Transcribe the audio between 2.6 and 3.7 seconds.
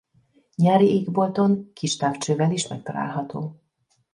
megtalálható.